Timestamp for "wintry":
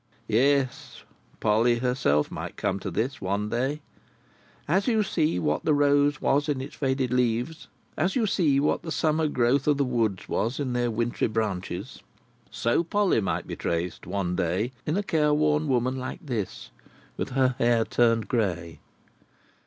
10.89-11.27